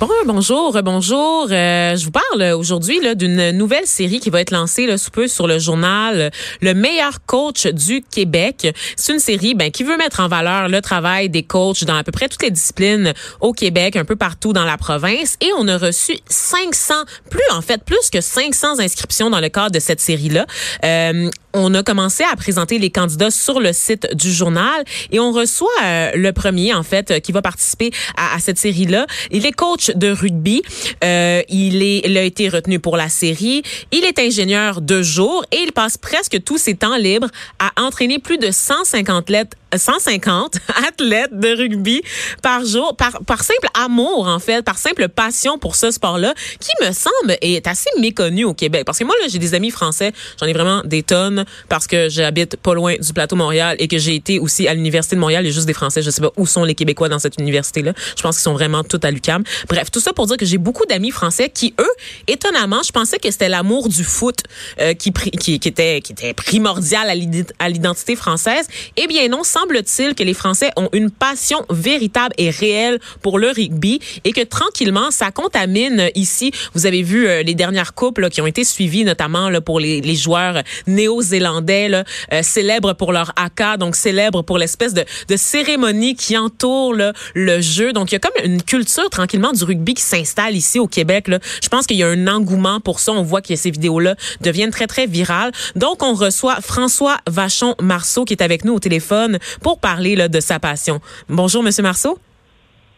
Bon, 0.00 0.08
bonjour, 0.24 0.80
bonjour. 0.82 1.48
Euh, 1.50 1.96
je 1.96 2.04
vous 2.04 2.10
parle 2.10 2.54
aujourd'hui 2.54 2.98
d'une 3.14 3.50
nouvelle 3.50 3.86
série 3.86 4.20
qui 4.20 4.30
va 4.30 4.40
être 4.40 4.50
lancée 4.50 4.86
là, 4.86 4.96
sous 4.96 5.10
peu 5.10 5.28
sur 5.28 5.46
le 5.46 5.58
journal 5.58 6.30
Le 6.60 6.72
meilleur 6.72 7.24
coach 7.26 7.66
du 7.66 8.02
Québec. 8.02 8.74
C'est 8.96 9.12
une 9.12 9.18
série 9.18 9.54
ben, 9.54 9.70
qui 9.70 9.84
veut 9.84 9.96
mettre 9.98 10.20
en 10.20 10.28
valeur 10.28 10.68
le 10.68 10.80
travail 10.80 11.28
des 11.28 11.42
coachs 11.42 11.84
dans 11.84 11.96
à 11.96 12.04
peu 12.04 12.12
près 12.12 12.28
toutes 12.28 12.42
les 12.42 12.50
disciplines 12.50 13.12
au 13.40 13.52
Québec, 13.52 13.96
un 13.96 14.04
peu 14.04 14.16
partout 14.16 14.52
dans 14.52 14.64
la 14.64 14.78
province. 14.78 15.36
Et 15.40 15.50
on 15.58 15.68
a 15.68 15.76
reçu 15.76 16.16
500, 16.28 16.94
plus 17.28 17.42
en 17.52 17.60
fait, 17.60 17.84
plus 17.84 18.08
que 18.10 18.20
500 18.20 18.78
inscriptions 18.78 19.30
dans 19.30 19.40
le 19.40 19.50
cadre 19.50 19.72
de 19.72 19.80
cette 19.80 20.00
série-là. 20.00 20.46
Euh, 20.84 21.28
on 21.54 21.74
a 21.74 21.82
commencé 21.82 22.24
à 22.24 22.34
présenter 22.36 22.78
les 22.78 22.90
candidats 22.90 23.30
sur 23.30 23.60
le 23.60 23.72
site 23.72 24.14
du 24.14 24.32
journal 24.32 24.84
et 25.10 25.20
on 25.20 25.32
reçoit 25.32 25.68
euh, 25.84 26.12
le 26.14 26.32
premier, 26.32 26.74
en 26.74 26.82
fait, 26.82 27.20
qui 27.20 27.32
va 27.32 27.42
participer 27.42 27.90
à, 28.16 28.34
à 28.34 28.38
cette 28.38 28.58
série-là. 28.58 29.06
Il 29.30 29.46
est 29.46 29.52
coach 29.52 29.90
de 29.94 30.10
rugby. 30.10 30.62
Euh, 31.04 31.42
il, 31.48 31.82
est, 31.82 32.02
il 32.04 32.16
a 32.16 32.22
été 32.22 32.48
retenu 32.48 32.78
pour 32.78 32.96
la 32.96 33.08
série. 33.08 33.62
Il 33.90 34.04
est 34.04 34.18
ingénieur 34.18 34.80
de 34.80 35.02
jour 35.02 35.44
et 35.52 35.58
il 35.64 35.72
passe 35.72 35.98
presque 35.98 36.42
tous 36.44 36.58
ses 36.58 36.74
temps 36.74 36.96
libres 36.96 37.28
à 37.58 37.70
entraîner 37.80 38.18
plus 38.18 38.38
de 38.38 38.50
150 38.50 39.30
lettres 39.30 39.56
150 39.76 40.56
athlètes 40.88 41.38
de 41.38 41.56
rugby 41.56 42.02
par 42.42 42.64
jour, 42.64 42.96
par, 42.96 43.22
par 43.24 43.42
simple 43.42 43.68
amour, 43.74 44.26
en 44.26 44.38
fait, 44.38 44.62
par 44.62 44.78
simple 44.78 45.08
passion 45.08 45.58
pour 45.58 45.76
ce 45.76 45.90
sport-là, 45.90 46.34
qui 46.60 46.70
me 46.84 46.92
semble 46.92 47.36
est 47.40 47.66
assez 47.66 47.90
méconnu 47.98 48.44
au 48.44 48.54
Québec. 48.54 48.84
Parce 48.84 48.98
que 48.98 49.04
moi, 49.04 49.14
là, 49.20 49.28
j'ai 49.28 49.38
des 49.38 49.54
amis 49.54 49.70
français, 49.70 50.12
j'en 50.40 50.46
ai 50.46 50.52
vraiment 50.52 50.82
des 50.84 51.02
tonnes, 51.02 51.44
parce 51.68 51.86
que 51.86 52.08
j'habite 52.08 52.56
pas 52.56 52.74
loin 52.74 52.94
du 52.96 53.12
plateau 53.12 53.36
Montréal 53.36 53.76
et 53.78 53.88
que 53.88 53.98
j'ai 53.98 54.14
été 54.14 54.38
aussi 54.38 54.68
à 54.68 54.74
l'Université 54.74 55.16
de 55.16 55.20
Montréal. 55.20 55.44
Juste 55.50 55.66
des 55.66 55.72
Français, 55.72 56.02
je 56.02 56.10
sais 56.10 56.22
pas 56.22 56.32
où 56.36 56.46
sont 56.46 56.64
les 56.64 56.74
Québécois 56.74 57.08
dans 57.08 57.18
cette 57.18 57.38
université-là. 57.38 57.92
Je 58.16 58.22
pense 58.22 58.36
qu'ils 58.36 58.42
sont 58.42 58.54
vraiment 58.54 58.84
tous 58.84 59.00
à 59.02 59.10
l'UQAM. 59.10 59.42
Bref, 59.68 59.90
tout 59.90 60.00
ça 60.00 60.12
pour 60.12 60.26
dire 60.26 60.36
que 60.36 60.46
j'ai 60.46 60.58
beaucoup 60.58 60.86
d'amis 60.86 61.10
français 61.10 61.50
qui, 61.50 61.74
eux, 61.80 61.92
étonnamment, 62.26 62.82
je 62.82 62.92
pensais 62.92 63.18
que 63.18 63.30
c'était 63.30 63.48
l'amour 63.48 63.88
du 63.88 64.04
foot 64.04 64.36
euh, 64.80 64.94
qui, 64.94 65.12
qui, 65.12 65.58
qui, 65.58 65.68
était, 65.68 66.00
qui 66.00 66.12
était 66.12 66.34
primordial 66.34 67.10
à 67.58 67.68
l'identité 67.68 68.16
française. 68.16 68.66
Eh 68.96 69.06
bien 69.06 69.28
non, 69.28 69.44
sans 69.44 69.61
semble-t-il 69.62 70.14
que 70.14 70.22
les 70.22 70.34
Français 70.34 70.70
ont 70.76 70.88
une 70.92 71.10
passion 71.10 71.64
véritable 71.70 72.34
et 72.38 72.50
réelle 72.50 72.98
pour 73.20 73.38
le 73.38 73.48
rugby 73.48 74.00
et 74.24 74.32
que 74.32 74.42
tranquillement, 74.42 75.10
ça 75.10 75.30
contamine 75.30 76.10
ici. 76.14 76.52
Vous 76.74 76.86
avez 76.86 77.02
vu 77.02 77.26
euh, 77.26 77.42
les 77.42 77.54
dernières 77.54 77.94
coupes 77.94 78.28
qui 78.30 78.40
ont 78.40 78.46
été 78.46 78.64
suivies, 78.64 79.04
notamment 79.04 79.50
là, 79.50 79.60
pour 79.60 79.78
les, 79.78 80.00
les 80.00 80.14
joueurs 80.14 80.62
néo-zélandais, 80.86 81.90
euh, 82.32 82.42
célèbres 82.42 82.94
pour 82.94 83.12
leur 83.12 83.32
AK, 83.36 83.78
donc 83.78 83.96
célèbres 83.96 84.42
pour 84.42 84.58
l'espèce 84.58 84.94
de, 84.94 85.04
de, 85.28 85.36
cérémonie 85.36 86.14
qui 86.14 86.36
entoure 86.36 86.94
là, 86.94 87.12
le 87.34 87.60
jeu. 87.60 87.92
Donc, 87.92 88.10
il 88.10 88.14
y 88.14 88.16
a 88.16 88.20
comme 88.20 88.44
une 88.44 88.62
culture 88.62 89.08
tranquillement 89.10 89.52
du 89.52 89.64
rugby 89.64 89.94
qui 89.94 90.02
s'installe 90.02 90.56
ici 90.56 90.78
au 90.78 90.86
Québec. 90.86 91.28
Là. 91.28 91.38
Je 91.62 91.68
pense 91.68 91.86
qu'il 91.86 91.96
y 91.96 92.02
a 92.02 92.08
un 92.08 92.26
engouement 92.26 92.80
pour 92.80 93.00
ça. 93.00 93.12
On 93.12 93.22
voit 93.22 93.42
que 93.42 93.54
ces 93.54 93.70
vidéos-là 93.70 94.16
deviennent 94.40 94.70
très, 94.70 94.86
très 94.86 95.06
virales. 95.06 95.52
Donc, 95.76 96.02
on 96.02 96.14
reçoit 96.14 96.60
François 96.60 97.18
Vachon-Marceau 97.28 98.24
qui 98.24 98.34
est 98.34 98.42
avec 98.42 98.64
nous 98.64 98.74
au 98.74 98.80
téléphone 98.80 99.38
pour 99.60 99.80
parler 99.80 100.16
là, 100.16 100.28
de 100.28 100.40
sa 100.40 100.58
passion. 100.58 101.00
Bonjour, 101.28 101.62
Monsieur 101.62 101.82
Marceau. 101.82 102.18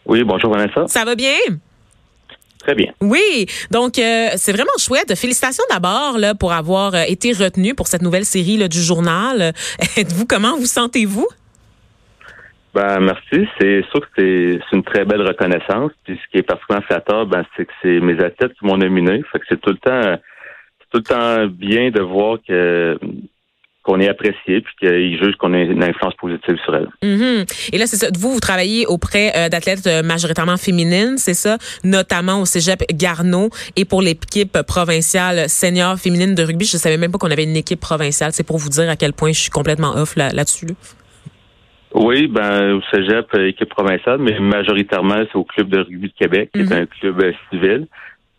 Oui, 0.06 0.22
bonjour 0.22 0.52
Vanessa. 0.52 0.86
Ça 0.86 1.04
va 1.04 1.14
bien? 1.14 1.36
Très 2.58 2.74
bien. 2.74 2.92
Oui, 3.02 3.46
donc 3.70 3.98
euh, 3.98 4.28
c'est 4.36 4.52
vraiment 4.52 4.72
chouette. 4.78 5.14
Félicitations 5.16 5.64
d'abord 5.70 6.16
là 6.18 6.34
pour 6.34 6.52
avoir 6.52 6.94
euh, 6.94 7.02
été 7.06 7.32
retenu 7.32 7.74
pour 7.74 7.88
cette 7.88 8.00
nouvelle 8.00 8.24
série 8.24 8.56
là, 8.56 8.68
du 8.68 8.80
journal. 8.80 9.52
Êtes-vous 9.96 10.26
comment 10.26 10.56
vous 10.56 10.66
sentez-vous? 10.66 11.28
Ben 12.74 13.00
merci. 13.00 13.46
C'est 13.58 13.84
sûr 13.90 14.00
que 14.00 14.08
c'est 14.16 14.76
une 14.76 14.82
très 14.82 15.04
belle 15.04 15.22
reconnaissance. 15.22 15.92
Puis 16.04 16.18
ce 16.22 16.30
qui 16.30 16.38
est 16.38 16.42
particulièrement 16.42 16.86
flatteur, 16.86 17.26
ben 17.26 17.44
c'est 17.56 17.66
que 17.66 17.72
c'est 17.82 18.00
mes 18.00 18.18
athlètes 18.22 18.54
qui 18.58 18.64
m'ont 18.64 18.78
nominé. 18.78 19.22
Fait 19.30 19.38
que 19.38 19.44
c'est 19.48 19.60
tout 19.60 19.70
le 19.70 19.78
temps 19.78 20.16
tout 20.90 20.98
le 20.98 21.02
temps 21.02 21.46
bien 21.46 21.90
de 21.90 22.00
voir 22.00 22.38
que 22.46 22.98
qu'on 23.84 24.00
est 24.00 24.08
apprécié 24.08 24.62
puis 24.62 24.74
qu'ils 24.80 25.18
jugent 25.18 25.36
qu'on 25.36 25.52
a 25.52 25.58
une 25.58 25.84
influence 25.84 26.14
positive 26.14 26.56
sur 26.64 26.74
elle. 26.74 26.88
Mm-hmm. 27.02 27.70
Et 27.74 27.78
là, 27.78 27.86
c'est 27.86 27.96
ça. 27.96 28.08
Vous, 28.18 28.32
vous 28.32 28.40
travaillez 28.40 28.86
auprès 28.86 29.30
euh, 29.36 29.48
d'athlètes 29.48 29.86
euh, 29.86 30.02
majoritairement 30.02 30.56
féminines, 30.56 31.18
c'est 31.18 31.34
ça, 31.34 31.58
notamment 31.84 32.40
au 32.40 32.46
Cégep 32.46 32.82
Garneau 32.92 33.50
et 33.76 33.84
pour 33.84 34.00
l'équipe 34.00 34.62
provinciale 34.62 35.48
senior 35.48 35.98
féminine 35.98 36.34
de 36.34 36.42
rugby. 36.42 36.64
Je 36.64 36.78
savais 36.78 36.96
même 36.96 37.12
pas 37.12 37.18
qu'on 37.18 37.30
avait 37.30 37.44
une 37.44 37.56
équipe 37.56 37.80
provinciale. 37.80 38.32
C'est 38.32 38.46
pour 38.46 38.56
vous 38.56 38.70
dire 38.70 38.88
à 38.88 38.96
quel 38.96 39.12
point 39.12 39.32
je 39.32 39.40
suis 39.40 39.50
complètement 39.50 39.94
off 39.96 40.16
là-dessus. 40.16 40.68
oui, 41.94 42.26
ben 42.26 42.72
au 42.72 42.80
Cégep, 42.90 43.26
euh, 43.34 43.48
équipe 43.48 43.68
provinciale, 43.68 44.18
mais 44.18 44.40
majoritairement, 44.40 45.24
c'est 45.30 45.36
au 45.36 45.44
Club 45.44 45.68
de 45.68 45.78
rugby 45.80 46.08
de 46.08 46.14
Québec, 46.18 46.50
qui 46.54 46.60
est 46.60 46.64
mm-hmm. 46.64 46.82
un 46.82 46.86
club 46.86 47.34
civil 47.50 47.86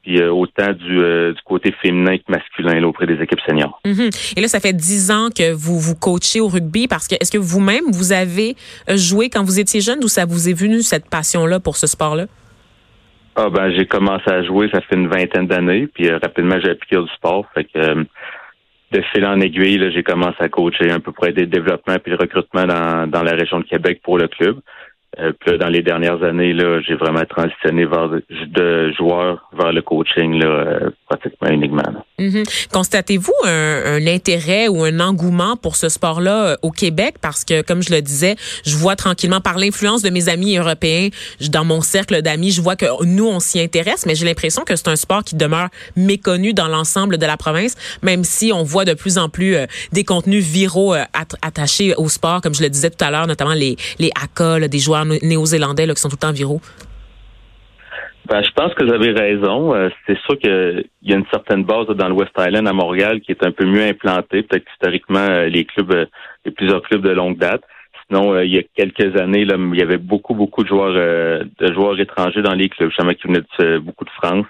puis 0.05 0.21
euh, 0.21 0.31
autant 0.31 0.71
du, 0.71 0.99
euh, 0.99 1.33
du, 1.33 1.41
côté 1.43 1.73
féminin 1.81 2.17
que 2.17 2.23
masculin 2.27 2.79
là, 2.79 2.87
auprès 2.87 3.07
des 3.07 3.19
équipes 3.21 3.39
seniors. 3.45 3.81
Mm-hmm. 3.85 4.37
Et 4.37 4.41
là, 4.41 4.47
ça 4.47 4.59
fait 4.59 4.73
dix 4.73 5.09
ans 5.09 5.29
que 5.35 5.51
vous 5.51 5.79
vous 5.79 5.95
coachez 5.95 6.39
au 6.39 6.47
rugby 6.47 6.87
parce 6.87 7.07
que 7.07 7.15
est-ce 7.15 7.31
que 7.31 7.39
vous-même 7.39 7.85
vous 7.91 8.13
avez 8.13 8.55
euh, 8.87 8.97
joué 8.97 9.29
quand 9.29 9.43
vous 9.43 9.59
étiez 9.59 9.81
jeune 9.81 10.03
ou 10.03 10.07
ça 10.07 10.25
vous 10.25 10.47
est 10.47 10.53
venu 10.53 10.81
cette 10.81 11.09
passion-là 11.09 11.59
pour 11.59 11.75
ce 11.75 11.87
sport-là? 11.87 12.27
Ah 13.35 13.49
ben 13.49 13.71
j'ai 13.75 13.85
commencé 13.85 14.29
à 14.29 14.43
jouer, 14.43 14.69
ça 14.71 14.79
fait 14.81 14.95
une 14.95 15.09
vingtaine 15.09 15.47
d'années, 15.47 15.87
puis 15.87 16.09
rapidement 16.09 16.57
j'ai 16.63 16.69
appliqué 16.69 16.95
du 16.95 17.09
sport. 17.15 17.45
Fait 17.53 17.65
que 17.65 18.05
de 18.91 19.01
fil 19.11 19.25
en 19.25 19.41
aiguille, 19.41 19.91
j'ai 19.93 20.03
commencé 20.03 20.37
à 20.39 20.47
coacher 20.47 20.89
un 20.91 21.01
peu 21.01 21.11
près 21.11 21.33
des 21.33 21.45
développements 21.45 21.97
puis 22.01 22.11
le 22.11 22.17
recrutement 22.17 22.65
dans, 22.65 23.07
dans 23.07 23.23
la 23.23 23.33
région 23.33 23.59
de 23.59 23.65
Québec 23.65 23.99
pour 24.03 24.17
le 24.17 24.27
club. 24.27 24.59
Euh, 25.19 25.31
dans 25.57 25.69
les 25.69 25.81
dernières 25.81 26.21
années, 26.23 26.53
là, 26.53 26.81
j'ai 26.81 26.95
vraiment 26.95 27.23
transitionné 27.25 27.85
vers 27.85 28.09
de, 28.09 28.91
joueur 28.93 29.49
vers 29.53 29.71
le 29.71 29.81
coaching 29.81 30.39
là, 30.39 30.47
euh, 30.47 30.89
pratiquement 31.07 31.49
uniquement. 31.49 31.83
Mm-hmm. 32.19 32.69
Constatez-vous 32.71 33.33
un, 33.43 34.07
intérêt 34.07 34.67
ou 34.67 34.83
un 34.83 34.99
engouement 34.99 35.57
pour 35.57 35.75
ce 35.75 35.89
sport-là 35.89 36.45
euh, 36.45 36.55
au 36.61 36.71
Québec? 36.71 37.15
Parce 37.19 37.43
que, 37.43 37.61
comme 37.61 37.83
je 37.83 37.91
le 37.91 38.01
disais, 38.01 38.35
je 38.65 38.75
vois 38.75 38.95
tranquillement 38.95 39.41
par 39.41 39.57
l'influence 39.57 40.01
de 40.01 40.09
mes 40.09 40.29
amis 40.29 40.57
européens, 40.57 41.09
dans 41.49 41.65
mon 41.65 41.81
cercle 41.81 42.21
d'amis, 42.21 42.51
je 42.51 42.61
vois 42.61 42.75
que 42.75 42.85
nous, 43.03 43.27
on 43.27 43.39
s'y 43.39 43.59
intéresse, 43.59 44.05
mais 44.05 44.15
j'ai 44.15 44.25
l'impression 44.25 44.63
que 44.63 44.75
c'est 44.75 44.87
un 44.87 44.95
sport 44.95 45.23
qui 45.23 45.35
demeure 45.35 45.69
méconnu 45.95 46.53
dans 46.53 46.67
l'ensemble 46.67 47.17
de 47.17 47.25
la 47.25 47.37
province, 47.37 47.75
même 48.01 48.23
si 48.23 48.53
on 48.53 48.63
voit 48.63 48.85
de 48.85 48.93
plus 48.93 49.17
en 49.17 49.27
plus 49.29 49.57
des 49.91 50.03
contenus 50.03 50.43
viraux 50.43 50.93
attachés 51.41 51.93
au 51.95 52.09
sport, 52.09 52.41
comme 52.41 52.55
je 52.55 52.61
le 52.61 52.69
disais 52.69 52.89
tout 52.89 53.03
à 53.03 53.11
l'heure, 53.11 53.27
notamment 53.27 53.53
les, 53.53 53.75
les 53.99 54.11
ACA, 54.21 54.67
des 54.67 54.79
joueurs 54.79 55.05
néo-zélandais 55.05 55.87
qui 55.93 56.01
sont 56.01 56.09
tout 56.09 56.15
le 56.15 56.27
temps 56.27 56.31
viraux? 56.31 56.61
Ben, 58.27 58.41
je 58.41 58.49
pense 58.51 58.73
que 58.73 58.83
vous 58.83 58.93
avez 58.93 59.11
raison. 59.11 59.75
Euh, 59.75 59.89
c'est 60.07 60.17
sûr 60.21 60.39
qu'il 60.39 60.85
y 61.03 61.13
a 61.13 61.15
une 61.15 61.27
certaine 61.31 61.63
base 61.63 61.87
dans 61.87 62.07
le 62.07 62.15
West 62.15 62.31
Island 62.37 62.67
à 62.67 62.73
Montréal 62.73 63.21
qui 63.21 63.31
est 63.31 63.45
un 63.45 63.51
peu 63.51 63.65
mieux 63.65 63.83
implantée. 63.83 64.41
Peut-être 64.41 64.65
historiquement, 64.73 65.19
euh, 65.19 65.45
les 65.45 65.65
clubs, 65.65 65.91
euh, 65.93 66.05
a 66.47 66.51
plusieurs 66.51 66.81
clubs 66.81 67.03
de 67.03 67.11
longue 67.11 67.37
date. 67.37 67.61
Sinon, 68.07 68.39
il 68.39 68.53
y 68.53 68.59
a 68.59 68.63
quelques 68.75 69.19
années, 69.19 69.45
là, 69.45 69.55
il 69.57 69.79
y 69.79 69.81
avait 69.81 69.97
beaucoup, 69.97 70.35
beaucoup 70.35 70.63
de 70.63 70.67
joueurs 70.67 70.93
de 70.93 71.73
joueurs 71.73 71.99
étrangers 71.99 72.43
dans 72.43 72.53
les 72.53 72.69
clubs. 72.69 72.91
Je 72.91 73.03
sais 73.03 73.15
qui 73.15 73.27
venaient 73.27 73.79
beaucoup 73.79 74.05
de 74.05 74.11
France, 74.11 74.45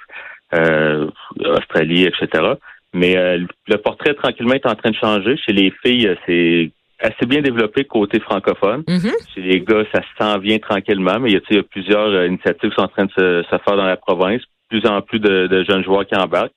Australie, 1.40 2.04
etc. 2.04 2.56
Mais 2.94 3.16
le 3.38 3.78
portrait 3.78 4.14
tranquillement 4.14 4.56
est 4.56 4.66
en 4.66 4.76
train 4.76 4.92
de 4.92 4.98
changer. 4.98 5.38
Chez 5.38 5.54
les 5.54 5.72
filles, 5.86 6.18
c'est 6.26 6.70
assez 7.00 7.26
bien 7.26 7.42
développé 7.42 7.86
côté 7.86 8.20
francophone. 8.20 8.82
Mm-hmm. 8.82 9.34
Chez 9.34 9.42
les 9.42 9.62
gars, 9.62 9.84
ça 9.94 10.02
s'en 10.20 10.40
vient 10.40 10.60
tranquillement, 10.60 11.20
mais 11.20 11.32
il 11.32 11.42
y 11.50 11.58
a, 11.58 11.64
plusieurs 11.64 12.08
euh, 12.08 12.28
initiatives 12.28 12.70
qui 12.70 12.76
sont 12.76 12.84
en 12.84 12.88
train 12.88 13.06
de 13.06 13.12
se, 13.12 13.44
faire 13.50 13.78
dans 13.78 13.86
la 13.86 13.98
province. 13.98 14.42
Plus 14.70 14.86
en 14.88 15.02
plus 15.02 15.20
de, 15.20 15.64
jeunes 15.68 15.84
joueurs 15.84 16.06
qui 16.06 16.16
embarquent. 16.16 16.54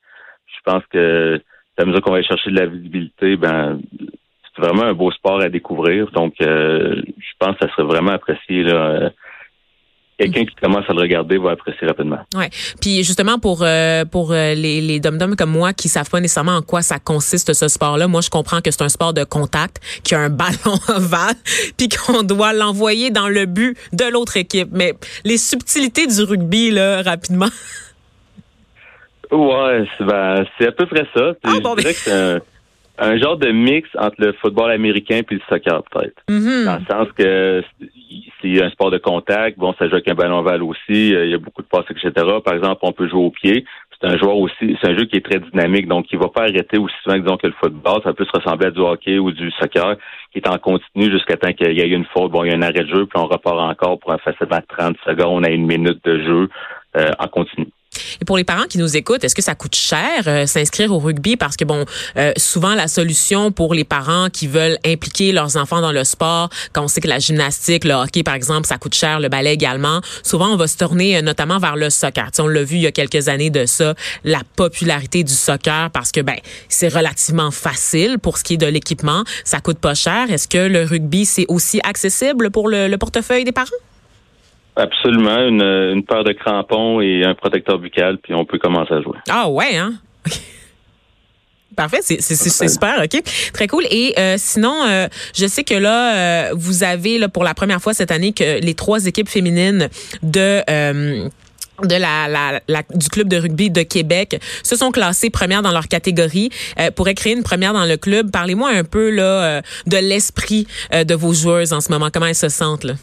Je 0.47 0.61
pense 0.65 0.83
que 0.91 1.41
à 1.77 1.85
mesure 1.85 2.01
qu'on 2.01 2.13
va 2.13 2.23
chercher 2.23 2.51
de 2.51 2.59
la 2.59 2.67
visibilité, 2.67 3.37
ben 3.37 3.81
c'est 4.59 4.67
vraiment 4.67 4.85
un 4.85 4.95
beau 4.95 5.11
sport 5.13 5.41
à 5.41 5.49
découvrir. 5.49 6.11
Donc, 6.11 6.35
euh, 6.41 7.03
je 7.07 7.33
pense 7.39 7.57
que 7.57 7.69
ça 7.69 7.73
serait 7.73 7.87
vraiment 7.87 8.13
apprécié 8.13 8.65
là, 8.65 8.75
euh, 8.75 9.11
quelqu'un 10.19 10.45
qui 10.45 10.55
commence 10.57 10.85
à 10.89 10.93
le 10.93 11.01
regarder 11.01 11.39
va 11.39 11.53
apprécier 11.53 11.87
rapidement. 11.87 12.19
Ouais. 12.35 12.51
Puis 12.81 13.05
justement 13.05 13.39
pour 13.39 13.63
euh, 13.63 14.05
pour 14.05 14.33
euh, 14.33 14.55
les 14.55 14.81
les 14.81 15.01
dom 15.01 15.19
comme 15.37 15.51
moi 15.51 15.73
qui 15.73 15.89
savent 15.89 16.11
pas 16.11 16.21
nécessairement 16.21 16.57
en 16.57 16.63
quoi 16.63 16.83
ça 16.83 16.99
consiste 16.99 17.53
ce 17.53 17.69
sport-là, 17.69 18.09
moi 18.09 18.21
je 18.21 18.31
comprends 18.31 18.61
que 18.61 18.71
c'est 18.71 18.83
un 18.83 18.89
sport 18.89 19.15
de 19.15 19.25
contact, 19.25 19.81
qui 20.03 20.15
a 20.15 20.21
un 20.21 20.31
ballon 20.39 20.79
ovale, 20.89 21.37
puis 21.77 21.89
qu'on 21.89 22.23
doit 22.23 22.53
l'envoyer 22.53 23.11
dans 23.11 23.29
le 23.29 23.47
but 23.47 23.77
de 23.93 24.05
l'autre 24.11 24.37
équipe. 24.37 24.69
Mais 24.73 24.95
les 25.25 25.39
subtilités 25.39 26.07
du 26.07 26.23
rugby 26.23 26.71
là, 26.71 27.03
rapidement. 27.03 27.49
Ouais, 29.31 29.85
c'est 29.99 30.05
ben, 30.05 30.45
à 30.61 30.73
peu 30.73 30.87
près 30.87 31.07
ça. 31.15 31.33
Ah, 31.45 31.53
bon, 31.63 31.75
je 31.77 31.83
dirais 31.83 31.95
que 31.95 32.43
un 32.99 33.17
genre 33.17 33.37
de 33.37 33.51
mix 33.51 33.89
entre 33.97 34.17
le 34.19 34.33
football 34.33 34.73
américain 34.73 35.21
puis 35.25 35.37
le 35.37 35.43
soccer, 35.49 35.83
peut-être. 35.91 36.21
Mhm. 36.29 36.65
Dans 36.65 36.79
le 36.79 36.85
sens 36.91 37.09
que 37.17 37.63
c'est 38.41 38.63
un 38.63 38.71
sport 38.71 38.91
de 38.91 38.99
contact. 38.99 39.59
Bon, 39.59 39.75
ça 39.79 39.87
joue 39.89 39.95
avec 39.95 40.09
un 40.09 40.15
ballon 40.15 40.43
val 40.43 40.63
aussi. 40.63 41.15
euh, 41.15 41.25
Il 41.27 41.31
y 41.31 41.35
a 41.35 41.39
beaucoup 41.39 41.63
de 41.63 41.67
passes, 41.67 41.87
etc. 41.91 42.11
Par 42.45 42.55
exemple, 42.55 42.79
on 42.83 42.93
peut 42.93 43.09
jouer 43.09 43.23
au 43.23 43.31
pied. 43.31 43.65
C'est 44.01 44.09
un 44.09 44.17
joueur 44.17 44.37
aussi, 44.37 44.77
c'est 44.81 44.89
un 44.89 44.97
jeu 44.97 45.07
qui 45.07 45.17
est 45.17 45.25
très 45.29 45.41
dynamique, 45.41 45.89
donc 45.89 46.07
il 46.13 46.19
va 46.21 46.29
pas 46.29 46.43
arrêter 46.43 46.79
aussi 46.79 46.95
souvent 47.03 47.19
disons, 47.19 47.37
que 47.37 47.49
le 47.49 47.55
football. 47.55 48.01
Ça 48.05 48.13
peut 48.13 48.25
se 48.25 48.31
ressembler 48.33 48.69
à 48.69 48.71
du 48.71 48.79
hockey 48.79 49.19
ou 49.19 49.33
du 49.33 49.51
soccer, 49.53 49.97
qui 50.33 50.39
est 50.39 50.49
en 50.49 50.57
continu 50.59 51.11
jusqu'à 51.11 51.37
temps 51.37 51.53
qu'il 51.53 51.73
y 51.77 51.81
ait 51.81 51.89
une 51.89 52.05
faute. 52.05 52.31
Bon, 52.31 52.45
il 52.45 52.51
y 52.51 52.55
a 52.55 52.57
un 52.57 52.63
arrêt 52.63 52.85
de 52.85 52.87
jeu, 52.95 53.07
puis 53.07 53.21
on 53.21 53.27
repart 53.27 53.59
encore 53.59 53.99
pour 53.99 54.13
un 54.13 54.19
facilement 54.19 54.61
30 54.69 54.97
secondes 55.05 55.45
à 55.45 55.51
une 55.51 55.67
minute 55.67 56.05
de 56.05 56.19
jeu 56.21 56.49
euh, 56.97 57.11
en 57.19 57.27
continu. 57.27 57.68
Et 58.21 58.25
pour 58.25 58.37
les 58.37 58.45
parents 58.45 58.67
qui 58.69 58.79
nous 58.79 58.97
écoutent, 58.97 59.25
est-ce 59.25 59.35
que 59.35 59.43
ça 59.43 59.55
coûte 59.55 59.75
cher 59.75 60.25
euh, 60.27 60.47
s'inscrire 60.47 60.93
au 60.93 60.99
rugby? 60.99 61.37
Parce 61.37 61.57
que 61.57 61.65
bon, 61.65 61.85
euh, 62.17 62.33
souvent 62.37 62.75
la 62.75 62.89
solution 62.89 63.53
pour 63.53 63.75
les 63.75 63.85
parents 63.85 64.29
qui 64.31 64.47
veulent 64.47 64.79
impliquer 64.85 65.33
leurs 65.33 65.57
enfants 65.57 65.81
dans 65.81 65.93
le 65.93 66.05
sport, 66.05 66.51
quand 66.73 66.85
on 66.85 66.89
sait 66.89 67.01
que 67.01 67.09
la 67.09 67.19
gymnastique, 67.19 67.85
le 67.85 67.95
hockey 67.95 68.23
par 68.23 68.35
exemple, 68.35 68.67
ça 68.67 68.79
coûte 68.79 68.95
cher, 68.95 69.21
le 69.21 69.29
ballet 69.29 69.55
également, 69.55 70.01
souvent 70.23 70.49
on 70.49 70.57
va 70.57 70.67
se 70.67 70.77
tourner 70.77 71.17
euh, 71.17 71.23
notamment 71.23 71.59
vers 71.59 71.77
le 71.77 71.91
soccer. 71.91 72.31
T'sais, 72.31 72.43
on 72.43 72.49
l'a 72.49 72.65
vu 72.65 72.77
il 72.77 72.83
y 72.83 72.87
a 72.87 72.93
quelques 72.93 73.29
années 73.29 73.51
de 73.51 73.67
ça, 73.67 73.95
la 74.25 74.43
popularité 74.57 75.25
du 75.25 75.33
soccer 75.33 75.91
parce 75.91 76.13
que 76.13 76.21
ben 76.21 76.37
c'est 76.69 76.89
relativement 76.89 77.51
facile 77.51 78.19
pour 78.19 78.39
ce 78.39 78.45
qui 78.45 78.55
est 78.55 78.59
de 78.59 78.67
l'équipement, 78.67 79.25
ça 79.45 79.61
coûte 79.61 79.79
pas 79.79 79.95
cher. 79.95 80.31
Est-ce 80.31 80.49
que 80.49 80.59
le 80.59 80.85
rugby 80.85 81.25
c'est 81.25 81.47
aussi 81.49 81.81
accessible 81.85 82.51
pour 82.51 82.69
le, 82.69 82.89
le 82.89 82.99
portefeuille 82.99 83.45
des 83.45 83.53
parents? 83.53 83.67
Absolument, 84.79 85.45
une, 85.49 85.61
une 85.61 86.05
paire 86.05 86.23
de 86.23 86.33
crampons 86.33 87.01
et 87.01 87.25
un 87.25 87.35
protecteur 87.35 87.79
buccal, 87.79 88.19
puis 88.19 88.33
on 88.33 88.45
peut 88.45 88.59
commencer 88.59 88.95
à 88.95 89.03
jouer. 89.03 89.19
Ah 89.29 89.49
ouais, 89.49 89.77
hein? 89.77 89.95
Parfait, 91.77 91.99
c'est, 92.03 92.21
super, 92.69 93.03
ok, 93.05 93.23
très 93.53 93.69
cool. 93.69 93.85
Et 93.91 94.13
euh, 94.19 94.35
sinon, 94.37 94.75
euh, 94.89 95.07
je 95.33 95.47
sais 95.47 95.63
que 95.63 95.75
là, 95.75 96.15
euh, 96.15 96.55
vous 96.57 96.83
avez 96.83 97.19
là 97.19 97.29
pour 97.29 97.45
la 97.45 97.55
première 97.55 97.81
fois 97.81 97.95
cette 97.95 98.11
année 98.11 98.33
que 98.33 98.61
les 98.61 98.75
trois 98.75 99.07
équipes 99.07 99.29
féminines 99.29 99.89
de 100.23 100.63
euh, 100.69 101.29
de 101.85 101.95
la, 101.95 102.27
la, 102.27 102.61
la, 102.67 102.83
du 102.95 103.09
club 103.09 103.29
de 103.29 103.37
rugby 103.37 103.71
de 103.71 103.83
Québec 103.83 104.41
se 104.65 104.75
sont 104.75 104.91
classées 104.91 105.31
premières 105.31 105.63
dans 105.63 105.71
leur 105.71 105.87
catégorie 105.87 106.51
euh, 106.81 106.91
pourraient 106.91 107.15
créer 107.15 107.35
une 107.35 107.45
première 107.45 107.73
dans 107.73 107.85
le 107.85 107.97
club. 107.97 108.33
Parlez-moi 108.33 108.71
un 108.71 108.83
peu 108.83 109.11
là 109.11 109.63
de 109.87 109.97
l'esprit 109.99 110.67
de 110.93 111.15
vos 111.15 111.33
joueuses 111.33 111.73
en 111.73 111.81
ce 111.81 111.93
moment. 111.93 112.09
Comment 112.13 112.27
elles 112.27 112.35
se 112.35 112.49
sentent 112.49 112.83
là? 112.83 112.95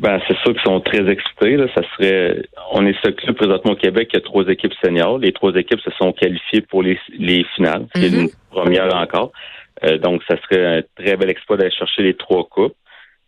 Ben, 0.00 0.20
c'est 0.26 0.36
sûr 0.38 0.52
qu'ils 0.52 0.62
sont 0.62 0.80
très 0.80 1.08
excités. 1.08 1.56
Là. 1.56 1.66
Ça 1.74 1.82
serait, 1.94 2.42
on 2.72 2.84
est 2.84 2.96
ce 3.04 3.10
club 3.10 3.36
présentement 3.36 3.72
au 3.72 3.76
Québec 3.76 4.08
qui 4.08 4.16
a 4.16 4.20
trois 4.20 4.44
équipes 4.48 4.74
seniors. 4.84 5.18
Les 5.18 5.32
trois 5.32 5.54
équipes 5.54 5.80
se 5.80 5.90
sont 5.92 6.12
qualifiées 6.12 6.62
pour 6.62 6.82
les, 6.82 6.98
les 7.16 7.44
finales. 7.54 7.86
C'est 7.94 8.08
une 8.08 8.28
première 8.50 8.94
encore. 8.94 9.30
Euh, 9.84 9.98
donc, 9.98 10.22
ça 10.28 10.36
serait 10.42 10.78
un 10.78 10.82
très 10.96 11.16
bel 11.16 11.30
exploit 11.30 11.56
d'aller 11.56 11.70
chercher 11.70 12.02
les 12.02 12.14
trois 12.14 12.44
coupes. 12.44 12.74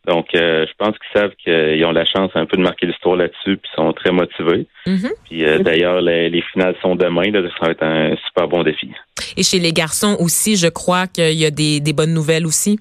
Donc, 0.06 0.28
euh, 0.36 0.66
je 0.68 0.72
pense 0.78 0.96
qu'ils 0.98 1.20
savent 1.20 1.34
qu'ils 1.42 1.84
ont 1.84 1.90
la 1.90 2.04
chance 2.04 2.30
un 2.34 2.46
peu 2.46 2.56
de 2.56 2.62
marquer 2.62 2.86
l'histoire 2.86 3.16
là-dessus, 3.16 3.56
puis 3.56 3.68
ils 3.72 3.76
sont 3.76 3.92
très 3.92 4.12
motivés. 4.12 4.66
Mhm. 4.86 5.10
Puis 5.24 5.44
euh, 5.44 5.58
d'ailleurs, 5.58 6.00
les, 6.00 6.30
les 6.30 6.42
finales 6.52 6.76
sont 6.80 6.94
demain. 6.94 7.28
Là, 7.32 7.42
ça 7.58 7.66
va 7.66 7.72
être 7.72 7.82
un 7.82 8.14
super 8.28 8.46
bon 8.46 8.62
défi. 8.62 8.90
Et 9.36 9.42
chez 9.42 9.58
les 9.58 9.72
garçons 9.72 10.16
aussi, 10.20 10.56
je 10.56 10.68
crois 10.68 11.08
qu'il 11.08 11.34
y 11.34 11.44
a 11.44 11.50
des, 11.50 11.80
des 11.80 11.92
bonnes 11.92 12.14
nouvelles 12.14 12.46
aussi? 12.46 12.78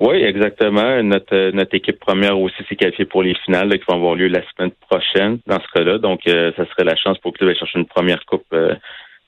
Oui, 0.00 0.16
exactement. 0.16 1.02
Notre, 1.02 1.34
euh, 1.34 1.52
notre 1.52 1.74
équipe 1.74 2.00
première 2.00 2.38
aussi 2.38 2.56
s'est 2.68 2.76
qualifiée 2.76 3.04
pour 3.04 3.22
les 3.22 3.34
finales 3.44 3.68
là, 3.68 3.78
qui 3.78 3.84
vont 3.86 3.96
avoir 3.96 4.14
lieu 4.14 4.28
la 4.28 4.42
semaine 4.50 4.72
prochaine 4.88 5.38
dans 5.46 5.60
ce 5.60 5.68
cas-là. 5.74 5.98
Donc, 5.98 6.26
euh, 6.26 6.52
ça 6.56 6.66
serait 6.66 6.84
la 6.84 6.96
chance 6.96 7.18
pour 7.18 7.32
le 7.32 7.38
club 7.38 7.56
chercher 7.56 7.78
une 7.78 7.86
première 7.86 8.24
coupe 8.24 8.46
euh, 8.52 8.74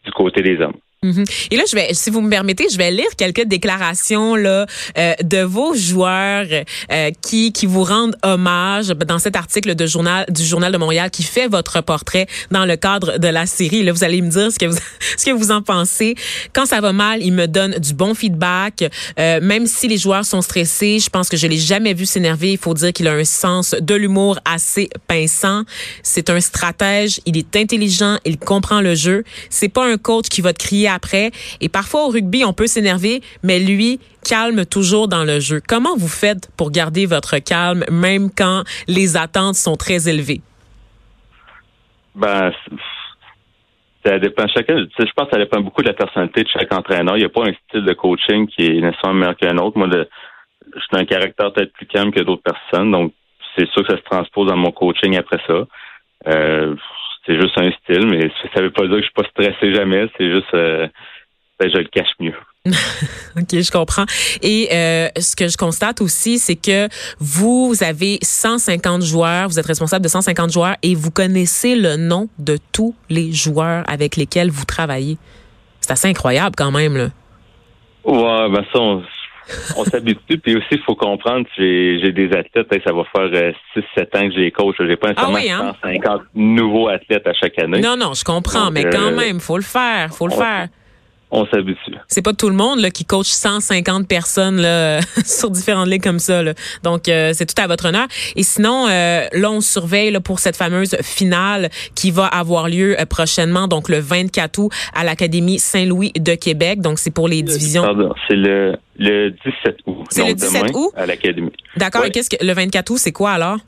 du 0.04 0.10
côté 0.10 0.42
des 0.42 0.60
hommes. 0.60 0.76
Mhm. 1.04 1.24
Et 1.50 1.56
là, 1.56 1.64
je 1.70 1.76
vais, 1.76 1.92
si 1.92 2.08
vous 2.08 2.22
me 2.22 2.30
permettez, 2.30 2.66
je 2.72 2.78
vais 2.78 2.90
lire 2.90 3.14
quelques 3.18 3.44
déclarations 3.44 4.36
là 4.36 4.66
euh, 4.96 5.14
de 5.22 5.42
vos 5.42 5.74
joueurs 5.74 6.46
euh, 6.90 7.10
qui 7.20 7.52
qui 7.52 7.66
vous 7.66 7.84
rendent 7.84 8.16
hommage 8.22 8.88
dans 8.88 9.18
cet 9.18 9.36
article 9.36 9.74
de 9.74 9.86
journal 9.86 10.24
du 10.30 10.44
journal 10.44 10.72
de 10.72 10.78
Montréal 10.78 11.10
qui 11.10 11.22
fait 11.22 11.46
votre 11.46 11.82
portrait 11.82 12.26
dans 12.50 12.64
le 12.64 12.76
cadre 12.76 13.18
de 13.18 13.28
la 13.28 13.44
série. 13.44 13.82
Là, 13.82 13.92
vous 13.92 14.02
allez 14.02 14.22
me 14.22 14.30
dire 14.30 14.50
ce 14.50 14.58
que 14.58 14.64
vous 14.64 14.78
ce 15.18 15.26
que 15.26 15.30
vous 15.32 15.50
en 15.50 15.60
pensez. 15.60 16.14
Quand 16.54 16.64
ça 16.64 16.80
va 16.80 16.94
mal, 16.94 17.22
il 17.22 17.32
me 17.32 17.46
donne 17.46 17.72
du 17.78 17.92
bon 17.92 18.14
feedback. 18.14 18.84
Euh, 19.18 19.40
même 19.42 19.66
si 19.66 19.88
les 19.88 19.98
joueurs 19.98 20.24
sont 20.24 20.40
stressés, 20.40 21.00
je 21.00 21.10
pense 21.10 21.28
que 21.28 21.36
je 21.36 21.46
l'ai 21.46 21.58
jamais 21.58 21.92
vu 21.92 22.06
s'énerver. 22.06 22.52
Il 22.52 22.58
faut 22.58 22.72
dire 22.72 22.94
qu'il 22.94 23.08
a 23.08 23.12
un 23.12 23.24
sens 23.24 23.74
de 23.78 23.94
l'humour 23.94 24.38
assez 24.46 24.88
pinçant. 25.06 25.64
C'est 26.02 26.30
un 26.30 26.40
stratège. 26.40 27.20
Il 27.26 27.36
est 27.36 27.56
intelligent. 27.56 28.18
Il 28.24 28.38
comprend 28.38 28.80
le 28.80 28.94
jeu. 28.94 29.22
C'est 29.50 29.68
pas 29.68 29.86
un 29.86 29.98
coach 29.98 30.28
qui 30.28 30.40
va 30.40 30.54
te 30.54 30.58
crier 30.58 30.93
après. 30.94 31.30
Et 31.60 31.68
parfois 31.68 32.06
au 32.06 32.08
rugby, 32.08 32.44
on 32.44 32.52
peut 32.52 32.66
s'énerver, 32.66 33.20
mais 33.42 33.58
lui 33.58 34.00
calme 34.26 34.64
toujours 34.64 35.08
dans 35.08 35.24
le 35.24 35.40
jeu. 35.40 35.60
Comment 35.66 35.96
vous 35.96 36.08
faites 36.08 36.50
pour 36.56 36.70
garder 36.70 37.06
votre 37.06 37.38
calme, 37.38 37.84
même 37.90 38.30
quand 38.30 38.62
les 38.88 39.16
attentes 39.16 39.56
sont 39.56 39.76
très 39.76 40.08
élevées? 40.08 40.40
Ben, 42.14 42.52
ça 44.04 44.18
dépend 44.18 44.46
chacun. 44.48 44.76
Je 44.78 45.12
pense 45.16 45.26
que 45.26 45.32
ça 45.32 45.38
dépend 45.38 45.60
beaucoup 45.60 45.82
de 45.82 45.88
la 45.88 45.94
personnalité 45.94 46.44
de 46.44 46.48
chaque 46.48 46.72
entraîneur. 46.72 47.16
Il 47.16 47.20
n'y 47.20 47.26
a 47.26 47.30
pas 47.30 47.42
un 47.42 47.52
style 47.68 47.84
de 47.84 47.92
coaching 47.92 48.46
qui 48.46 48.66
est 48.66 48.80
nécessairement 48.80 49.14
meilleur 49.20 49.36
qu'un 49.36 49.58
autre. 49.58 49.78
Moi, 49.78 49.88
je 49.90 50.80
suis 50.80 50.88
un 50.92 51.04
caractère 51.04 51.52
peut-être 51.52 51.72
plus 51.72 51.86
calme 51.86 52.12
que 52.12 52.20
d'autres 52.22 52.42
personnes, 52.42 52.90
donc 52.90 53.12
c'est 53.56 53.68
sûr 53.70 53.82
que 53.86 53.92
ça 53.92 53.98
se 53.98 54.04
transpose 54.04 54.48
dans 54.48 54.56
mon 54.56 54.72
coaching 54.72 55.16
après 55.16 55.38
ça. 55.46 55.66
Euh, 56.26 56.74
c'est 57.26 57.40
juste 57.40 57.56
un 57.56 57.70
style, 57.82 58.06
mais 58.06 58.30
ça 58.54 58.60
veut 58.60 58.70
pas 58.70 58.82
dire 58.82 58.96
que 58.96 59.02
je 59.02 59.06
suis 59.06 59.12
pas 59.14 59.28
stressé 59.30 59.74
jamais. 59.74 60.06
C'est 60.18 60.30
juste, 60.30 60.52
euh, 60.54 60.86
ben, 61.58 61.70
je 61.70 61.78
le 61.78 61.84
cache 61.84 62.10
mieux. 62.20 62.34
OK, 63.36 63.50
je 63.52 63.70
comprends. 63.70 64.06
Et 64.42 64.68
euh, 64.72 65.08
ce 65.18 65.36
que 65.36 65.48
je 65.48 65.56
constate 65.56 66.00
aussi, 66.00 66.38
c'est 66.38 66.56
que 66.56 66.88
vous 67.18 67.74
avez 67.82 68.18
150 68.22 69.02
joueurs, 69.02 69.48
vous 69.48 69.58
êtes 69.58 69.66
responsable 69.66 70.02
de 70.02 70.08
150 70.08 70.50
joueurs 70.50 70.76
et 70.82 70.94
vous 70.94 71.10
connaissez 71.10 71.76
le 71.76 71.96
nom 71.96 72.28
de 72.38 72.58
tous 72.72 72.94
les 73.10 73.32
joueurs 73.32 73.84
avec 73.86 74.16
lesquels 74.16 74.50
vous 74.50 74.64
travaillez. 74.64 75.18
C'est 75.80 75.92
assez 75.92 76.08
incroyable 76.08 76.54
quand 76.56 76.70
même. 76.70 76.96
Là. 76.96 77.08
Ouais, 78.04 78.50
ben 78.50 78.64
ça, 78.72 78.80
on, 78.80 79.02
on 79.76 79.84
s'habitue. 79.84 80.38
Puis 80.38 80.56
aussi, 80.56 80.66
il 80.72 80.82
faut 80.82 80.94
comprendre, 80.94 81.46
j'ai, 81.56 81.98
j'ai 82.00 82.12
des 82.12 82.32
athlètes, 82.32 82.66
hein, 82.72 82.78
ça 82.86 82.92
va 82.92 83.04
faire 83.04 83.52
6-7 83.96 84.16
ans 84.18 84.28
que 84.28 84.34
j'ai 84.34 84.50
coach. 84.50 84.76
J'ai 84.80 84.96
pas 84.96 85.08
nécessairement 85.08 85.36
Ah 85.38 85.40
oui, 85.42 85.50
hein? 85.50 85.76
150 85.82 86.22
nouveaux 86.34 86.88
athlètes 86.88 87.26
à 87.26 87.32
chaque 87.34 87.58
année. 87.58 87.80
Non, 87.80 87.96
non, 87.96 88.14
je 88.14 88.24
comprends, 88.24 88.66
Donc, 88.66 88.74
mais 88.74 88.84
quand 88.90 89.12
euh, 89.12 89.16
même, 89.16 89.40
faut 89.40 89.56
le 89.56 89.62
faire, 89.62 90.12
faut 90.14 90.26
le 90.28 90.34
on- 90.34 90.38
faire. 90.38 90.68
On 91.30 91.46
s'habitue. 91.46 91.96
C'est 92.06 92.22
pas 92.22 92.32
tout 92.32 92.48
le 92.48 92.54
monde 92.54 92.80
là, 92.80 92.90
qui 92.90 93.04
coach 93.04 93.26
150 93.28 94.06
personnes 94.06 94.60
là, 94.60 95.00
sur 95.24 95.50
différentes 95.50 95.88
ligues 95.88 96.02
comme 96.02 96.18
ça. 96.18 96.42
Là. 96.42 96.54
Donc, 96.82 97.08
euh, 97.08 97.32
c'est 97.34 97.46
tout 97.46 97.60
à 97.60 97.66
votre 97.66 97.86
honneur. 97.86 98.06
Et 98.36 98.42
sinon, 98.42 98.86
euh, 98.88 99.26
là, 99.32 99.50
on 99.50 99.60
surveille 99.60 100.10
là, 100.10 100.20
pour 100.20 100.38
cette 100.38 100.56
fameuse 100.56 100.96
finale 101.02 101.70
qui 101.94 102.10
va 102.10 102.26
avoir 102.26 102.68
lieu 102.68 102.98
euh, 103.00 103.04
prochainement, 103.06 103.66
donc 103.68 103.88
le 103.88 103.98
24 103.98 104.58
août 104.58 104.72
à 104.94 105.02
l'Académie 105.04 105.58
Saint-Louis 105.58 106.12
de 106.12 106.34
Québec. 106.34 106.80
Donc, 106.80 106.98
c'est 106.98 107.10
pour 107.10 107.28
les 107.28 107.42
divisions. 107.42 107.82
Pardon, 107.82 108.14
c'est 108.28 108.36
le, 108.36 108.76
le 108.98 109.30
17 109.30 109.76
août. 109.86 110.04
C'est 110.10 110.22
le 110.22 110.28
Donc, 110.28 110.36
17 110.36 110.62
demain, 110.62 110.72
août? 110.78 110.92
À 110.96 111.06
l'Académie. 111.06 111.52
D'accord. 111.76 112.02
Ouais. 112.02 112.08
Et 112.08 112.10
qu'est-ce 112.10 112.30
que 112.30 112.44
le 112.44 112.52
24 112.52 112.90
août, 112.90 112.98
c'est 112.98 113.12
quoi 113.12 113.32
alors? 113.32 113.58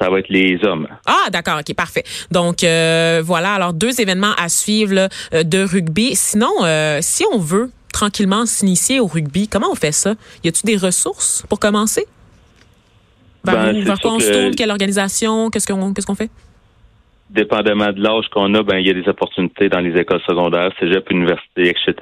Ça 0.00 0.08
va 0.08 0.18
être 0.20 0.28
les 0.30 0.58
hommes. 0.64 0.88
Ah, 1.06 1.28
d'accord, 1.30 1.58
ok, 1.60 1.74
parfait. 1.76 2.04
Donc 2.30 2.64
euh, 2.64 3.20
voilà, 3.24 3.52
alors 3.54 3.74
deux 3.74 4.00
événements 4.00 4.32
à 4.38 4.48
suivre 4.48 4.94
là, 4.94 5.08
euh, 5.34 5.42
de 5.42 5.62
rugby. 5.62 6.14
Sinon, 6.16 6.50
euh, 6.62 6.98
si 7.02 7.24
on 7.32 7.38
veut 7.38 7.70
tranquillement 7.92 8.46
s'initier 8.46 8.98
au 9.00 9.06
rugby, 9.06 9.46
comment 9.48 9.70
on 9.70 9.74
fait 9.74 9.92
ça? 9.92 10.14
Y 10.42 10.48
a-t-il 10.48 10.66
des 10.66 10.76
ressources 10.78 11.44
pour 11.48 11.60
commencer? 11.60 12.06
Vers, 13.44 13.54
Ben, 13.72 13.82
vers 13.84 13.98
quoi 14.00 14.12
on 14.14 14.20
se 14.20 14.30
tourne 14.32 14.54
Quelle 14.54 14.70
organisation 14.70 15.50
Qu'est-ce 15.50 15.66
qu'on 15.66 16.14
fait? 16.14 16.30
Dépendamment 17.30 17.92
de 17.92 18.02
l'âge 18.02 18.26
qu'on 18.32 18.52
a, 18.54 18.62
ben 18.62 18.78
il 18.78 18.86
y 18.86 18.90
a 18.90 18.94
des 18.94 19.08
opportunités 19.08 19.68
dans 19.68 19.78
les 19.80 19.96
écoles 20.00 20.20
secondaires, 20.26 20.72
cégep, 20.80 21.08
université, 21.10 21.68
etc. 21.68 21.94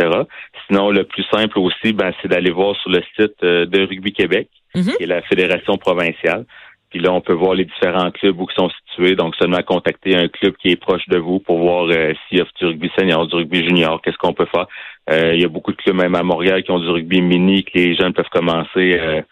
Sinon, 0.67 0.90
le 0.90 1.05
plus 1.05 1.25
simple 1.31 1.59
aussi, 1.59 1.93
ben 1.93 2.12
c'est 2.23 2.28
d'aller 2.28 2.50
voir 2.50 2.75
sur 2.81 2.90
le 2.90 3.02
site 3.14 3.35
de 3.43 3.87
Rugby 3.87 4.12
Québec, 4.12 4.49
Mhm. 4.75 4.93
qui 4.97 5.02
est 5.02 5.07
la 5.07 5.21
fédération 5.23 5.76
provinciale. 5.76 6.45
Puis 6.90 7.00
là, 7.00 7.12
on 7.12 7.21
peut 7.21 7.35
voir 7.35 7.54
les 7.54 7.66
différents 7.66 8.11
clubs 8.11 8.40
où 8.40 8.47
ils 8.50 8.54
sont 8.54 8.71
situés. 8.71 9.14
Donc, 9.14 9.35
seulement 9.37 9.62
contacter 9.62 10.16
un 10.16 10.28
club 10.28 10.54
qui 10.57 10.68
est 10.71 10.76
proche 10.76 11.07
de 11.09 11.18
vous 11.18 11.38
pour 11.38 11.59
voir 11.59 11.85
euh, 11.90 12.12
s'il 12.28 12.38
y 12.38 12.40
a 12.40 12.45
du 12.59 12.66
rugby 12.66 12.90
senior, 12.99 13.26
du 13.26 13.35
rugby 13.35 13.66
junior, 13.66 14.00
qu'est-ce 14.00 14.16
qu'on 14.16 14.33
peut 14.33 14.47
faire. 14.47 14.66
Euh, 15.11 15.35
il 15.35 15.40
y 15.40 15.45
a 15.45 15.49
beaucoup 15.49 15.73
de 15.73 15.76
clubs, 15.76 15.97
même 15.97 16.14
à 16.14 16.23
Montréal, 16.23 16.62
qui 16.62 16.71
ont 16.71 16.80
du 16.80 16.88
rugby 16.88 17.21
mini, 17.21 17.64
que 17.64 17.73
les 17.75 17.95
jeunes 17.95 18.14
peuvent 18.14 18.30
commencer 18.30 18.99
euh, 18.99 19.23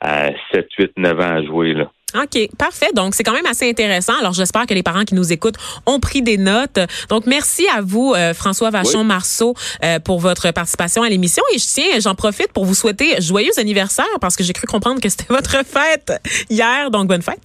à 0.00 0.30
7, 0.52 0.68
8, 0.78 0.92
9 0.98 1.20
ans 1.20 1.22
à 1.22 1.42
jouer. 1.42 1.74
Là. 1.74 1.90
OK, 2.14 2.48
parfait. 2.56 2.88
Donc, 2.94 3.14
c'est 3.14 3.22
quand 3.22 3.34
même 3.34 3.46
assez 3.46 3.68
intéressant. 3.68 4.14
Alors, 4.18 4.32
j'espère 4.32 4.64
que 4.64 4.72
les 4.72 4.82
parents 4.82 5.04
qui 5.04 5.14
nous 5.14 5.30
écoutent 5.30 5.56
ont 5.84 6.00
pris 6.00 6.22
des 6.22 6.38
notes. 6.38 6.78
Donc, 7.10 7.26
merci 7.26 7.66
à 7.68 7.82
vous, 7.82 8.14
euh, 8.16 8.32
François 8.32 8.70
Vachon-Marceau, 8.70 9.54
euh, 9.84 9.98
pour 9.98 10.18
votre 10.18 10.50
participation 10.52 11.02
à 11.02 11.10
l'émission. 11.10 11.42
Et 11.54 11.58
je 11.58 11.66
tiens, 11.66 12.00
j'en 12.00 12.14
profite 12.14 12.50
pour 12.52 12.64
vous 12.64 12.74
souhaiter 12.74 13.20
joyeux 13.20 13.52
anniversaire 13.58 14.06
parce 14.22 14.36
que 14.36 14.44
j'ai 14.44 14.54
cru 14.54 14.66
comprendre 14.66 15.02
que 15.02 15.08
c'était 15.10 15.26
votre 15.28 15.50
fête 15.66 16.12
hier. 16.48 16.90
Donc, 16.90 17.08
bonne 17.08 17.22
fête. 17.22 17.42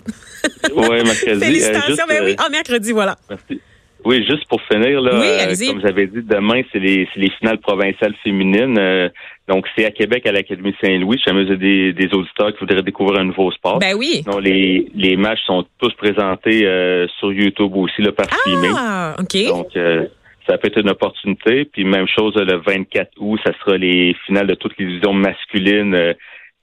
Oui, 0.74 1.04
mercredi. 1.04 1.32
Euh, 1.32 1.40
Félicitations. 1.40 1.88
juste, 1.88 2.04
ben 2.08 2.24
oui, 2.24 2.32
euh, 2.32 2.36
ah, 2.46 2.50
mercredi, 2.50 2.94
voilà. 2.94 3.18
Merci. 3.30 3.60
Oui, 4.06 4.26
juste 4.28 4.46
pour 4.50 4.62
finir, 4.64 5.02
là, 5.02 5.20
Oui, 5.20 5.28
euh, 5.28 5.72
comme 5.72 5.82
j'avais 5.82 6.08
dit, 6.08 6.22
demain, 6.22 6.62
c'est 6.72 6.80
les, 6.80 7.08
c'est 7.14 7.20
les 7.20 7.30
finales 7.32 7.60
provinciales 7.60 8.16
féminines. 8.24 8.78
Euh, 8.78 9.10
donc, 9.48 9.66
c'est 9.76 9.86
à 9.86 9.92
Québec, 9.92 10.26
à 10.26 10.32
l'Académie 10.32 10.76
Saint-Louis. 10.82 11.18
Je 11.18 11.24
sais 11.24 11.36
jamais 11.36 11.58
des, 11.58 11.94
des 11.94 12.14
auditeurs 12.14 12.54
qui 12.54 12.60
voudraient 12.60 12.82
découvrir 12.82 13.20
un 13.20 13.26
nouveau 13.26 13.52
sport. 13.52 13.80
Ben 13.80 13.96
oui. 13.96 14.24
Non, 14.26 14.40
les, 14.40 14.88
les 14.96 15.16
matchs 15.18 15.44
sont 15.46 15.66
tous 15.80 15.94
présentés 15.96 16.66
euh, 16.66 17.08
sur 17.20 17.32
YouTube 17.34 17.76
aussi, 17.76 18.02
là, 18.02 18.12
par 18.12 18.26
streaming. 18.26 18.72
Ah, 18.78 19.16
OK. 19.20 19.48
Donc, 19.48 19.76
euh, 19.76 20.06
ça 20.48 20.58
peut 20.58 20.68
être 20.68 20.80
une 20.80 20.90
opportunité. 20.90 21.66
Puis, 21.66 21.84
même 21.84 22.08
chose, 22.08 22.36
le 22.36 22.58
24 22.58 23.12
août, 23.20 23.40
ça 23.46 23.52
sera 23.60 23.78
les 23.78 24.16
finales 24.26 24.48
de 24.48 24.56
toutes 24.56 24.78
les 24.78 24.86
divisions 24.86 25.14
masculines 25.14 25.94
euh, 25.94 26.14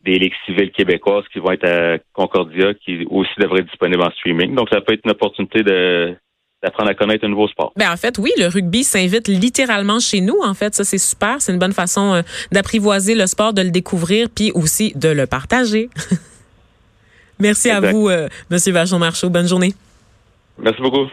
des 0.04 0.18
ligues 0.18 0.34
civiles 0.46 0.70
québécoises 0.70 1.24
qui 1.32 1.38
vont 1.38 1.52
être 1.52 1.68
à 1.68 1.98
Concordia, 2.14 2.72
qui 2.74 3.06
aussi 3.10 3.30
devraient 3.38 3.60
être 3.60 3.68
disponibles 3.68 4.02
en 4.02 4.10
streaming. 4.12 4.54
Donc, 4.54 4.68
ça 4.72 4.80
peut 4.80 4.94
être 4.94 5.04
une 5.04 5.10
opportunité 5.10 5.62
de 5.62 6.16
d'apprendre 6.62 6.90
à 6.90 6.94
connaître 6.94 7.24
un 7.24 7.28
nouveau 7.28 7.48
sport. 7.48 7.72
Ben 7.76 7.90
en 7.90 7.96
fait, 7.96 8.18
oui, 8.18 8.30
le 8.36 8.46
rugby 8.46 8.84
s'invite 8.84 9.28
littéralement 9.28 9.98
chez 9.98 10.20
nous. 10.20 10.36
En 10.42 10.54
fait, 10.54 10.74
ça 10.74 10.84
c'est 10.84 10.98
super, 10.98 11.40
c'est 11.40 11.52
une 11.52 11.58
bonne 11.58 11.72
façon 11.72 12.14
euh, 12.14 12.22
d'apprivoiser 12.52 13.14
le 13.14 13.26
sport, 13.26 13.52
de 13.52 13.62
le 13.62 13.70
découvrir, 13.70 14.28
puis 14.28 14.52
aussi 14.52 14.92
de 14.94 15.08
le 15.08 15.26
partager. 15.26 15.88
Merci 17.38 17.70
à 17.70 17.80
vous, 17.80 18.08
euh, 18.08 18.28
Monsieur 18.50 18.72
Vachon 18.72 18.98
Marchaud. 18.98 19.30
Bonne 19.30 19.48
journée. 19.48 19.72
Merci 20.58 20.82
beaucoup. 20.82 21.06